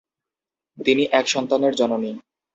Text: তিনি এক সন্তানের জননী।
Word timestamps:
তিনি 0.77 1.03
এক 1.11 1.25
সন্তানের 1.27 1.73
জননী। 1.75 2.11